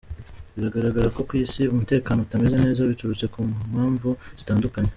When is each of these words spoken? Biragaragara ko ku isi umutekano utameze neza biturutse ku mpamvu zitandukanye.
Biragaragara 0.53 1.07
ko 1.15 1.21
ku 1.27 1.33
isi 1.43 1.61
umutekano 1.73 2.19
utameze 2.21 2.55
neza 2.65 2.89
biturutse 2.91 3.25
ku 3.33 3.39
mpamvu 3.71 4.09
zitandukanye. 4.39 4.89